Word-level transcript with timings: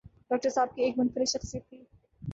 Doctor 0.29 0.49
صاحب 0.49 0.75
کی 0.75 0.81
ایک 0.81 0.97
منفرد 0.97 1.27
شخصیت 1.27 1.69
تھی۔ 1.69 1.77